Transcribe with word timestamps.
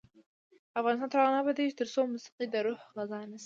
افغانستان 0.79 1.09
تر 1.11 1.19
هغو 1.21 1.31
نه 1.35 1.39
ابادیږي، 1.43 1.73
ترڅو 1.79 1.99
موسیقي 2.13 2.45
د 2.49 2.55
روح 2.65 2.79
غذا 2.97 3.17
نشي. 3.31 3.39